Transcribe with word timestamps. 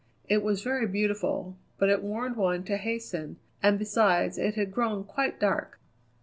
It 0.27 0.41
was 0.41 0.63
very 0.63 0.87
beautiful, 0.87 1.57
but 1.77 1.87
it 1.89 2.01
warned 2.01 2.35
one 2.35 2.63
to 2.63 2.77
hasten, 2.77 3.37
and 3.61 3.77
besides 3.77 4.39
it 4.39 4.55
had 4.55 4.73
grown 4.73 5.03
quite 5.03 5.39
dark. 5.39 5.77